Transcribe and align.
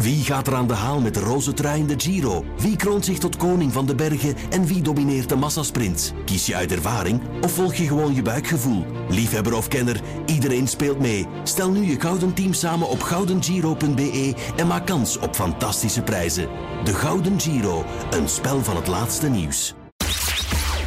Wie 0.00 0.24
gaat 0.24 0.46
er 0.46 0.54
aan 0.54 0.66
de 0.66 0.74
haal 0.74 1.00
met 1.00 1.14
de 1.14 1.20
roze 1.20 1.52
trui 1.52 1.80
in 1.80 1.86
de 1.86 1.94
Giro? 1.96 2.44
Wie 2.56 2.76
kroont 2.76 3.04
zich 3.04 3.18
tot 3.18 3.36
koning 3.36 3.72
van 3.72 3.86
de 3.86 3.94
bergen 3.94 4.36
en 4.50 4.64
wie 4.66 4.82
domineert 4.82 5.28
de 5.28 5.36
massasprints? 5.36 6.12
Kies 6.24 6.46
je 6.46 6.54
uit 6.54 6.72
ervaring 6.72 7.20
of 7.40 7.52
volg 7.52 7.74
je 7.74 7.86
gewoon 7.86 8.14
je 8.14 8.22
buikgevoel? 8.22 8.84
Liefhebber 9.08 9.54
of 9.54 9.68
kenner, 9.68 10.00
iedereen 10.26 10.68
speelt 10.68 10.98
mee. 10.98 11.26
Stel 11.42 11.70
nu 11.70 11.84
je 11.84 12.00
gouden 12.00 12.34
team 12.34 12.52
samen 12.52 12.88
op 12.88 13.02
goudengiro.be 13.02 14.34
en 14.56 14.66
maak 14.66 14.86
kans 14.86 15.18
op 15.18 15.34
fantastische 15.34 16.02
prijzen. 16.02 16.48
De 16.84 16.94
Gouden 16.94 17.40
Giro, 17.40 17.84
een 18.10 18.28
spel 18.28 18.62
van 18.64 18.76
het 18.76 18.86
laatste 18.86 19.28
nieuws. 19.28 19.74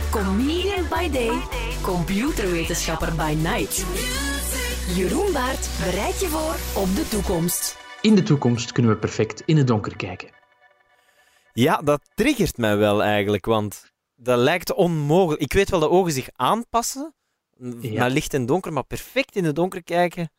Comedian 0.10 0.86
by 0.90 1.10
day, 1.10 1.32
computerwetenschapper 1.82 3.16
by 3.16 3.36
night. 3.42 3.86
Jeroen 4.96 5.32
Baart 5.34 5.68
bereidt 5.84 6.20
je 6.20 6.28
voor 6.28 6.82
op 6.82 6.96
de 6.96 7.08
toekomst. 7.08 7.83
In 8.04 8.16
de 8.16 8.24
toekomst 8.24 8.72
kunnen 8.72 8.92
we 8.92 8.98
perfect 8.98 9.42
in 9.46 9.58
het 9.58 9.68
donker 9.68 9.96
kijken. 9.96 10.30
Ja, 11.54 11.78
dat 11.82 12.02
triggert 12.16 12.58
mij 12.58 12.78
wel 12.78 13.04
eigenlijk, 13.04 13.46
want 13.46 13.92
dat 14.16 14.38
lijkt 14.38 14.74
onmogelijk. 14.74 15.42
Ik 15.42 15.54
weet 15.54 15.70
wel 15.70 15.80
dat 15.80 15.90
ogen 15.90 16.12
zich 16.12 16.30
aanpassen 16.36 17.14
Ja. 17.80 18.00
naar 18.00 18.10
licht 18.10 18.34
en 18.34 18.46
donker, 18.46 18.74
maar 18.74 18.84
perfect 18.86 19.36
in 19.36 19.44
het 19.44 19.56
donker 19.56 19.84
kijken, 19.84 20.32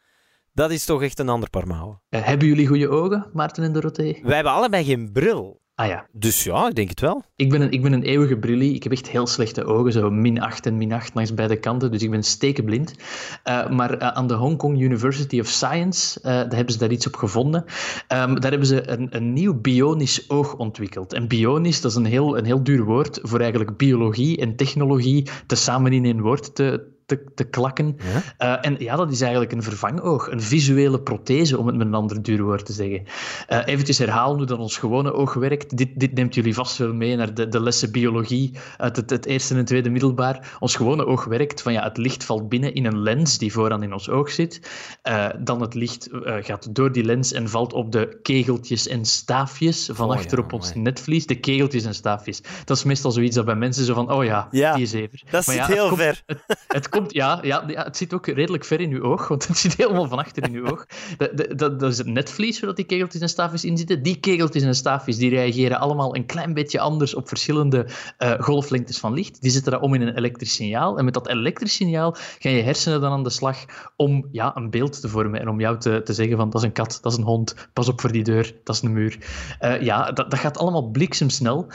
dat 0.52 0.70
is 0.70 0.84
toch 0.84 1.02
echt 1.02 1.18
een 1.18 1.28
ander 1.28 1.50
paar 1.50 1.66
mouwen. 1.66 2.02
Eh, 2.08 2.24
hebben 2.24 2.48
jullie 2.48 2.66
goede 2.66 2.88
ogen, 2.88 3.30
Maarten 3.32 3.64
en 3.64 3.72
Dorothee? 3.72 4.20
Wij 4.22 4.34
hebben 4.34 4.52
allebei 4.52 4.84
geen 4.84 5.12
bril. 5.12 5.60
Ah 5.76 5.86
ja, 5.86 6.06
Dus 6.12 6.44
ja, 6.44 6.68
ik 6.68 6.74
denk 6.74 6.88
het 6.88 7.00
wel. 7.00 7.22
ik 7.36 7.50
ben 7.50 7.60
een, 7.60 7.70
ik 7.70 7.82
ben 7.82 7.92
een 7.92 8.02
eeuwige 8.02 8.38
brillie. 8.38 8.74
Ik 8.74 8.82
heb 8.82 8.92
echt 8.92 9.08
heel 9.08 9.26
slechte 9.26 9.64
ogen, 9.64 9.92
zo 9.92 10.10
min 10.10 10.40
8 10.40 10.66
en 10.66 10.76
min 10.76 10.92
8 10.92 11.14
langs 11.14 11.34
beide 11.34 11.56
kanten, 11.56 11.90
dus 11.90 12.02
ik 12.02 12.10
ben 12.10 12.22
stekenblind. 12.22 12.94
Eh, 13.42 13.70
maar 13.70 13.98
eh, 13.98 14.08
aan 14.08 14.26
de 14.26 14.34
Hong 14.34 14.56
Kong 14.56 14.80
University 14.80 15.40
of 15.40 15.46
Science, 15.46 16.20
eh, 16.20 16.24
daar 16.24 16.54
hebben 16.54 16.72
ze 16.72 16.78
daar 16.78 16.90
iets 16.90 17.06
op 17.06 17.14
gevonden. 17.16 17.64
Ehm, 18.08 18.34
daar 18.34 18.50
hebben 18.50 18.68
ze 18.68 18.88
een, 18.90 19.06
een 19.10 19.32
nieuw 19.32 19.60
bionisch 19.60 20.30
oog 20.30 20.56
ontwikkeld. 20.56 21.12
En 21.12 21.28
bionisch, 21.28 21.80
dat 21.80 21.90
is 21.90 21.96
een 21.96 22.04
heel, 22.04 22.38
een 22.38 22.44
heel 22.44 22.62
duur 22.62 22.84
woord 22.84 23.18
voor 23.22 23.40
eigenlijk 23.40 23.76
biologie 23.76 24.36
en 24.38 24.56
technologie 24.56 25.28
tezamen 25.46 25.92
in 25.92 26.04
één 26.04 26.20
woord 26.20 26.54
te, 26.54 26.93
te, 27.16 27.24
te 27.34 27.44
klakken. 27.44 27.96
Ja? 28.38 28.60
Eh, 28.62 28.70
en 28.70 28.76
ja, 28.78 28.96
dat 28.96 29.12
is 29.12 29.20
eigenlijk 29.20 29.52
een 29.52 29.62
vervangoog, 29.62 30.30
een 30.30 30.40
visuele 30.42 31.00
prothese, 31.00 31.58
om 31.58 31.66
het 31.66 31.76
met 31.76 31.86
een 31.86 31.94
ander 31.94 32.22
duur 32.22 32.42
woord 32.42 32.66
te 32.66 32.72
zeggen. 32.72 33.02
Eh 33.46 33.60
eventjes 33.64 33.98
herhalen 33.98 34.36
hoe 34.36 34.46
dat 34.46 34.58
ons 34.58 34.76
gewone 34.78 35.12
oog 35.12 35.34
werkt. 35.34 35.76
Dit, 35.76 35.88
dit 35.94 36.14
neemt 36.14 36.34
jullie 36.34 36.54
vast 36.54 36.76
wel 36.76 36.94
mee 36.94 37.16
naar 37.16 37.34
de, 37.34 37.48
de 37.48 37.60
lessen 37.62 37.92
biologie 37.92 38.52
uit 38.76 38.96
het, 38.96 39.10
het 39.10 39.26
eerste 39.26 39.54
en 39.54 39.64
tweede 39.64 39.90
middelbaar. 39.90 40.56
Ons 40.60 40.76
gewone 40.76 41.06
oog 41.06 41.24
werkt 41.24 41.62
van 41.62 41.72
ja, 41.72 41.82
het 41.84 41.96
licht 41.96 42.24
valt 42.24 42.48
binnen 42.48 42.74
in 42.74 42.84
een 42.86 42.98
lens 43.02 43.38
die 43.38 43.52
vooraan 43.52 43.82
in 43.82 43.92
ons 43.92 44.08
oog 44.08 44.30
zit. 44.30 44.60
Eh, 45.02 45.26
dan 45.38 45.60
het 45.60 45.74
licht 45.74 46.08
gaat 46.22 46.74
door 46.74 46.92
die 46.92 47.04
lens 47.04 47.32
en 47.32 47.48
valt 47.48 47.72
op 47.72 47.92
de 47.92 48.18
kegeltjes 48.22 48.88
en 48.88 49.04
staafjes 49.04 49.88
van 49.92 50.06
Oh 50.08 50.14
ja, 50.14 50.20
achter 50.20 50.38
op 50.38 50.52
ons 50.52 50.74
netvlies. 50.74 51.26
De 51.26 51.34
kegeltjes 51.40 51.84
en 51.84 51.94
staafjes. 51.94 52.40
Dat 52.64 52.76
is 52.76 52.84
meestal 52.84 53.10
zoiets 53.10 53.36
dat 53.36 53.44
bij 53.44 53.54
mensen 53.54 53.84
zo 53.84 53.94
van, 53.94 54.12
oh 54.12 54.24
ja, 54.24 54.48
Ja, 54.50 54.74
die 54.74 54.82
is 54.82 54.92
even. 54.92 55.18
Dat 55.30 55.32
Maar 55.32 55.42
zit 55.42 55.54
ja, 55.54 55.64
het 55.66 55.74
heel 55.74 55.88
komt- 55.88 56.00
ver. 56.00 56.22
het 56.68 56.88
komt, 56.88 57.03
ja, 57.12 57.38
ja, 57.42 57.64
het 57.66 57.96
zit 57.96 58.14
ook 58.14 58.26
redelijk 58.26 58.64
ver 58.64 58.80
in 58.80 58.90
uw 58.90 59.02
oog, 59.02 59.28
want 59.28 59.46
het 59.48 59.56
zit 59.64 59.76
helemaal 59.76 60.08
van 60.08 60.18
achter 60.18 60.42
in 60.42 60.54
uw 60.54 60.70
oog. 60.70 60.86
Dat, 61.16 61.58
dat- 61.58 61.78
dat, 61.80 61.92
is 61.92 61.98
het 61.98 62.06
netvlies 62.06 62.60
waar 62.60 62.74
die 62.74 62.84
kegeltjes 62.84 63.22
en 63.22 63.28
staafjes 63.28 63.64
in 63.64 63.76
zitten. 63.76 64.02
Die 64.02 64.20
kegeltjes 64.20 64.62
en 64.62 64.74
staafjes 64.74 65.16
die 65.16 65.30
reageren 65.30 65.80
allemaal 65.80 66.16
een 66.16 66.26
klein 66.26 66.54
beetje 66.54 66.80
anders 66.80 67.14
op 67.14 67.28
verschillende 67.28 67.86
eh, 68.18 68.32
golflengtes 68.38 68.98
van 68.98 69.12
licht. 69.12 69.42
Die 69.42 69.50
zetten 69.50 69.72
dat 69.72 69.80
om 69.80 69.94
in 69.94 70.02
een 70.02 70.16
elektrisch 70.16 70.54
signaal. 70.54 70.98
En 70.98 71.04
met 71.04 71.14
dat 71.14 71.28
elektrisch 71.28 71.74
signaal 71.74 72.14
gaan 72.38 72.52
je 72.52 72.62
hersenen 72.62 73.00
dan 73.00 73.12
aan 73.12 73.22
de 73.22 73.30
slag 73.30 73.58
om 73.96 74.28
ja, 74.32 74.56
een 74.56 74.70
beeld 74.70 75.00
te 75.00 75.08
vormen 75.08 75.40
en 75.40 75.48
om 75.48 75.60
jou 75.60 75.78
te, 75.78 76.00
te 76.04 76.12
zeggen 76.12 76.36
van 76.36 76.50
dat 76.50 76.60
is 76.60 76.66
een 76.66 76.72
kat, 76.74 76.98
dat 77.02 77.12
is 77.12 77.18
een 77.18 77.24
hond, 77.24 77.54
pas 77.72 77.88
op 77.88 78.00
voor 78.00 78.12
die 78.12 78.24
deur, 78.24 78.54
dat 78.64 78.74
is 78.76 78.82
een 78.82 78.92
muur. 78.92 79.18
Eh, 79.58 79.80
ja, 79.82 80.12
dat, 80.12 80.30
dat 80.30 80.40
gaat 80.40 80.58
allemaal 80.58 80.90
bliksemsnel. 80.90 81.66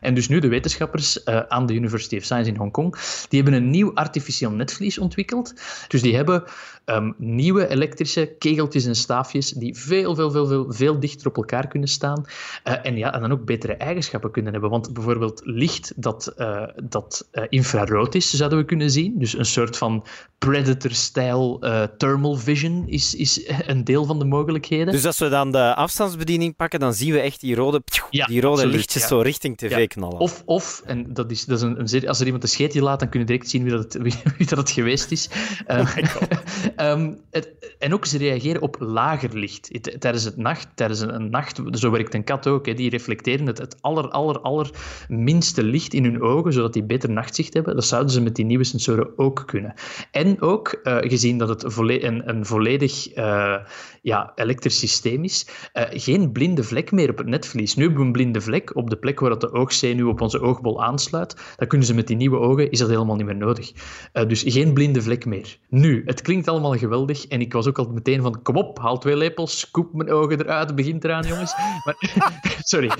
En 0.00 0.14
dus 0.14 0.28
nu 0.28 0.38
de 0.38 0.48
wetenschappers 0.48 1.22
eh, 1.22 1.38
aan 1.48 1.66
de 1.66 1.74
University 1.74 2.16
of 2.16 2.22
Science 2.24 2.50
in 2.50 2.56
Hongkong, 2.56 2.94
die 3.28 3.42
hebben 3.42 3.60
een 3.60 3.70
nieuw 3.70 3.94
artificieel 3.94 4.50
netvlies 4.60 4.98
ontwikkeld. 4.98 5.54
Dus 5.88 6.02
die 6.02 6.16
hebben 6.16 6.44
ehm, 6.84 7.12
nieuwe 7.16 7.68
elektrische 7.68 8.34
kegeltjes 8.38 8.84
en 8.84 8.96
staafjes 8.96 9.50
die 9.50 9.76
veel, 9.76 10.14
veel, 10.14 10.30
veel, 10.30 10.46
veel, 10.46 10.72
veel 10.72 11.00
dichter 11.00 11.26
op 11.26 11.36
elkaar 11.36 11.68
kunnen 11.68 11.88
staan. 11.88 12.24
Eh, 12.64 12.74
en, 12.82 12.96
ja, 12.96 13.14
en 13.14 13.20
dan 13.20 13.32
ook 13.32 13.44
betere 13.44 13.74
eigenschappen 13.74 14.30
kunnen 14.30 14.52
hebben. 14.52 14.70
Want 14.70 14.92
bijvoorbeeld 14.92 15.40
licht 15.44 15.92
dat, 15.96 16.26
eh, 16.26 16.62
dat 16.84 17.28
eh, 17.30 17.44
infrarood 17.48 18.14
is, 18.14 18.30
zouden 18.30 18.58
we 18.58 18.64
kunnen 18.64 18.90
zien. 18.90 19.18
Dus 19.18 19.38
een 19.38 19.44
soort 19.44 19.76
van 19.76 20.04
Predator-style 20.38 21.58
eh, 21.60 21.82
thermal 21.98 22.36
vision 22.36 22.84
is, 22.86 23.14
is 23.14 23.40
een 23.66 23.84
deel 23.84 24.04
van 24.04 24.18
de 24.18 24.24
mogelijkheden. 24.24 24.92
Dus 24.92 25.06
als 25.06 25.18
we 25.18 25.28
dan 25.28 25.52
de 25.52 25.74
afstandsbediening 25.74 26.56
pakken, 26.56 26.80
dan 26.80 26.94
zien 26.94 27.12
we 27.12 27.20
echt 27.20 27.40
die 27.40 27.54
rode, 27.54 27.82
Ja, 28.10 28.26
die 28.26 28.40
rode 28.40 28.52
absoluut, 28.52 28.74
lichtjes 28.74 29.02
ja. 29.02 29.08
zo 29.08 29.20
richting 29.20 29.56
tv 29.56 29.78
Ja. 29.78 29.86
knallen. 29.86 30.18
Of, 30.18 30.42
of 30.46 30.82
en 30.86 31.12
dat 31.12 31.30
is, 31.30 31.44
dat 31.44 31.56
is 31.56 31.92
een, 31.92 32.08
als 32.08 32.20
er 32.20 32.24
iemand 32.24 32.42
een 32.42 32.48
scheetje 32.48 32.82
laat, 32.82 33.00
dan 33.00 33.08
kun 33.08 33.20
je 33.20 33.26
direct 33.26 33.50
zien 33.50 33.62
wie 33.62 33.72
dat 33.72 33.92
het, 33.92 34.02
wie, 34.02 34.14
wie 34.38 34.46
dat 34.50 34.58
het 34.58 34.70
geweest 34.70 35.10
is. 35.10 35.28
Eh, 35.66 35.96
ehm, 36.76 37.12
het- 37.30 37.74
en 37.78 37.94
ook 37.94 38.06
ze 38.06 38.18
reageren 38.18 38.62
op 38.62 38.76
lager 38.78 39.38
licht. 39.38 39.70
Tijdens 40.00 40.24
het 40.24 40.36
nacht, 40.36 40.68
tijdens 40.74 41.00
een, 41.00 41.14
een 41.14 41.30
nacht, 41.30 41.60
zo 41.72 41.90
werkt 41.90 42.14
een 42.14 42.24
kat 42.24 42.46
ook, 42.46 42.66
hè, 42.66 42.74
die 42.74 42.90
reflecteren 42.90 43.46
het, 43.46 43.58
het 43.58 43.76
aller, 43.80 44.08
aller, 44.08 44.40
aller 44.40 44.70
minste 45.08 45.62
licht 45.62 45.94
in 45.94 46.04
hun 46.04 46.22
ogen, 46.22 46.52
zodat 46.52 46.72
die 46.72 46.82
beter 46.84 47.10
nachtzicht 47.10 47.54
hebben. 47.54 47.74
Dat 47.74 47.84
zouden 47.84 48.10
ze 48.12 48.20
met 48.20 48.34
die 48.36 48.44
nieuwe 48.44 48.64
sensoren 48.64 49.18
ook 49.18 49.42
kunnen. 49.46 49.74
En 50.10 50.40
ook, 50.40 50.68
eh, 50.68 50.96
gezien 51.00 51.38
dat 51.38 51.48
het 51.48 51.64
volle- 51.66 52.04
een, 52.04 52.28
een 52.28 52.46
volledig 52.46 53.08
eh, 53.08 53.54
ja, 54.02 54.32
elektrisch 54.34 54.78
systeem 54.78 55.24
is, 55.24 55.46
eh, 55.72 55.84
geen 55.90 56.32
blinde 56.32 56.62
vlek 56.64 56.92
meer 56.92 57.10
op 57.10 57.18
het 57.18 57.26
netvlies. 57.26 57.74
Nu 57.74 57.82
hebben 57.82 58.00
we 58.00 58.06
een 58.06 58.12
blinde 58.12 58.40
vlek 58.40 58.76
op 58.76 58.90
de 58.90 58.96
plek 58.96 59.20
waar 59.20 59.30
dat 59.30 59.40
de 59.40 59.52
oogzenuw 59.52 60.08
op 60.08 60.20
onze 60.20 60.40
oogbol 60.40 60.82
aansluit. 60.84 61.36
Dan 61.56 61.68
kunnen 61.68 61.86
ze 61.86 61.94
met 61.94 62.06
die 62.06 62.16
nieuwe 62.16 62.38
ogen, 62.38 62.70
is 62.70 62.78
dat 62.78 62.88
helemaal 62.88 63.16
niet 63.16 63.26
meer 63.26 63.36
nodig. 63.36 63.72
Eh, 64.12 64.28
dus 64.44 64.52
geen 64.52 64.72
blinde 64.72 65.02
vlek 65.02 65.24
meer. 65.24 65.58
Nu, 65.68 66.02
het 66.06 66.22
klinkt 66.22 66.48
allemaal 66.48 66.76
geweldig 66.76 67.26
en 67.26 67.40
ik 67.40 67.52
was 67.52 67.66
ook 67.66 67.78
al 67.78 67.88
meteen 67.92 68.22
van, 68.22 68.42
kom 68.42 68.56
op, 68.56 68.78
haal 68.78 68.98
twee 68.98 69.16
lepels, 69.16 69.58
scoop 69.58 69.92
mijn 69.92 70.10
ogen 70.10 70.40
eruit, 70.40 70.74
begint 70.74 71.04
eraan, 71.04 71.26
jongens. 71.26 71.54
Maar, 71.84 71.96
sorry. 72.72 72.90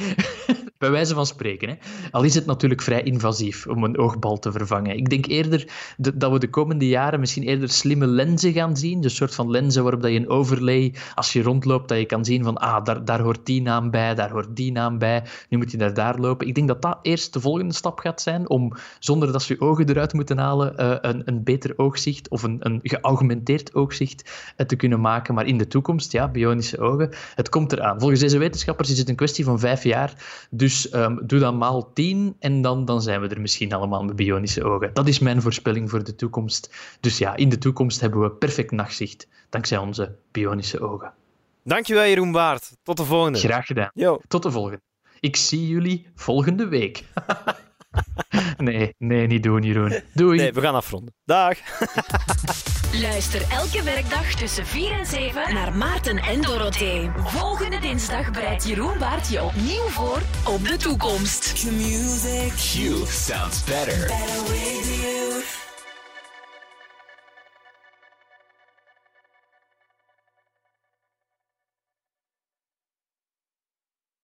Bij 0.81 0.91
wijze 0.91 1.15
van 1.15 1.27
spreken. 1.27 1.69
Hè. 1.69 1.75
Al 2.11 2.23
is 2.23 2.35
het 2.35 2.47
natuurlijk 2.47 2.83
vrij 2.83 3.03
invasief 3.03 3.67
om 3.67 3.85
een 3.85 3.99
oogbal 3.99 4.39
te 4.39 4.53
vervangen. 4.53 4.97
Ik 4.97 5.11
denk 5.11 5.27
eerder 5.27 5.69
de- 5.97 6.17
dat 6.17 6.33
we 6.33 6.39
de 6.39 6.51
komende 6.51 6.89
jaren 6.89 7.21
misschien 7.21 7.43
eerder 7.43 7.69
slimme 7.69 8.07
lenzen 8.07 8.53
gaan 8.53 8.77
zien. 8.77 9.01
Dus 9.01 9.17
soort 9.17 9.35
van 9.35 9.51
lenzen 9.51 9.83
waarop 9.83 10.03
dat 10.03 10.11
je 10.11 10.17
een 10.17 10.29
overlay, 10.29 10.95
als 11.15 11.33
je 11.33 11.43
rondloopt, 11.43 11.89
dat 11.89 11.99
je 11.99 12.05
kan 12.07 12.25
zien 12.25 12.45
van 12.45 12.57
ah, 12.57 12.85
daar, 12.85 13.05
daar 13.05 13.21
hoort 13.21 13.47
die 13.47 13.63
naam 13.63 13.91
bij, 13.91 14.15
daar 14.15 14.31
hoort 14.31 14.57
die 14.57 14.73
naam 14.73 14.99
bij. 14.99 15.23
Nu 15.49 15.59
moet 15.59 15.71
je 15.71 15.77
naar 15.77 15.95
daar 15.95 16.19
lopen. 16.19 16.47
Ik 16.47 16.55
denk 16.55 16.69
dat 16.69 16.83
dat 16.83 16.99
eerst 17.03 17.33
de 17.33 17.41
volgende 17.41 17.75
stap 17.75 17.99
gaat 17.99 18.21
zijn 18.23 18.49
om, 18.49 18.73
zonder 18.99 19.33
dat 19.33 19.43
ze 19.43 19.55
je 19.55 19.61
ogen 19.61 19.89
eruit 19.89 20.13
moeten 20.13 20.39
halen, 20.39 20.77
eh, 20.77 20.97
een, 21.01 21.23
een 21.25 21.43
beter 21.45 21.73
oogzicht 21.77 22.29
of 22.29 22.43
een, 22.43 22.57
een 22.61 22.81
geaugmenteerd 22.83 23.75
oogzicht 23.75 24.31
eh, 24.57 24.67
te 24.67 24.77
kunnen 24.77 25.01
maken. 25.01 25.35
Maar 25.35 25.47
in 25.47 25.59
de 25.59 25.67
toekomst, 25.69 26.13
ja, 26.13 26.29
bionische 26.29 26.79
ogen, 26.79 27.11
het 27.35 27.49
komt 27.49 27.73
eraan. 27.73 28.01
Volgens 28.01 28.21
deze 28.21 28.39
wetenschappers 28.39 28.91
is 28.91 28.99
het 28.99 29.09
een 29.09 29.17
kwestie 29.17 29.45
van 29.45 29.59
vijf 29.59 29.83
jaar. 29.83 30.15
Dus 30.51 30.69
ehm, 30.71 31.17
doe 31.27 31.39
dan 31.39 31.59
maal 31.59 31.93
tien 31.93 32.37
en 32.39 32.63
dan, 32.63 32.85
dan 32.85 33.03
zijn 33.03 33.21
we 33.21 33.29
er 33.29 33.41
misschien 33.41 33.73
allemaal 33.73 34.05
met 34.05 34.17
bionische 34.17 34.65
ogen. 34.65 34.91
Dat 34.93 35.09
is 35.09 35.19
mijn 35.19 35.43
voorspelling 35.43 35.91
voor 35.91 36.05
de 36.05 36.15
toekomst. 36.15 36.75
Dus 37.01 37.19
ja, 37.19 37.37
in 37.37 37.49
de 37.49 37.59
toekomst 37.59 38.01
hebben 38.01 38.21
we 38.21 38.31
perfect 38.31 38.71
nachtzicht 38.71 39.29
dankzij 39.49 39.79
onze 39.79 40.17
bionische 40.31 40.81
ogen. 40.81 41.13
Dankjewel, 41.65 42.05
Jeroen 42.05 42.33
Baart. 42.33 42.77
Tot 42.83 42.97
de 42.97 43.05
volgende. 43.05 43.39
Graag 43.39 43.67
gedaan. 43.67 43.91
Yo. 43.95 44.21
Tot 44.29 44.43
de 44.43 44.51
volgende. 44.51 44.81
Ik 45.21 45.37
zie 45.37 45.69
jullie 45.69 46.07
volgende 46.15 46.69
week. 46.69 47.05
nee, 48.61 48.95
nee, 48.99 49.27
niet 49.27 49.43
doen, 49.43 49.63
Jeroen. 49.63 50.03
Doei. 50.15 50.39
Nee, 50.39 50.53
we 50.53 50.61
gaan 50.61 50.75
afronden. 50.75 51.15
Dag. 51.25 51.59
Luister 53.01 53.43
elke 53.51 53.83
werkdag 53.83 54.35
tussen 54.35 54.67
4 54.67 54.93
en 54.93 55.07
7 55.07 55.55
naar 55.55 55.77
Maarten 55.77 56.19
en 56.19 56.41
Dorothee. 56.41 57.11
Volgende 57.17 57.79
dinsdag 57.79 58.31
bereidt 58.31 58.69
Jeroen 58.69 58.99
Baart 58.99 59.29
je 59.29 59.43
opnieuw 59.43 59.89
voor 59.89 60.21
op 60.47 60.67
de 60.67 60.77
toekomst. 60.77 61.53
Q 61.53 63.07
sounds 63.09 63.65
better. 63.65 64.07
Better 64.07 64.43
with 64.43 65.01
you. 65.03 65.30